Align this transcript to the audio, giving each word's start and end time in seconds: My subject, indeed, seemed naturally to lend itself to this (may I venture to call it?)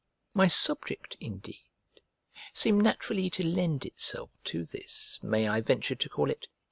My 0.33 0.47
subject, 0.47 1.15
indeed, 1.19 1.61
seemed 2.53 2.81
naturally 2.81 3.29
to 3.29 3.43
lend 3.43 3.85
itself 3.85 4.39
to 4.45 4.65
this 4.65 5.19
(may 5.21 5.47
I 5.47 5.61
venture 5.61 5.93
to 5.93 6.09
call 6.09 6.31
it?) 6.31 6.47